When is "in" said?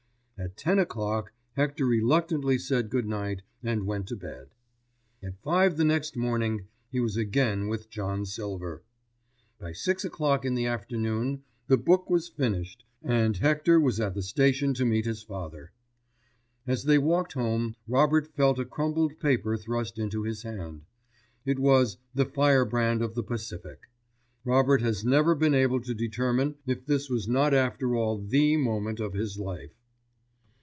10.43-10.55